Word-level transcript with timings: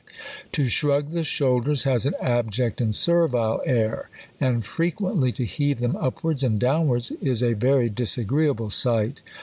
To 0.53 0.65
shrug 0.65 1.09
the 1.09 1.23
shoulders 1.23 1.83
has 1.83 2.07
an 2.07 2.15
abject 2.19 2.81
and 2.81 2.89
servile 2.95 3.61
air; 3.67 4.09
and 4.39 4.65
fi 4.65 4.89
equently 4.91 5.31
to 5.35 5.45
heave 5.45 5.77
them 5.77 5.95
upwards 5.95 6.43
and 6.43 6.57
down 6.59 6.87
wards 6.87 7.11
is 7.21 7.43
a 7.43 7.53
very 7.53 7.87
disagr(jeable 7.87 8.71
sight. 8.71 9.21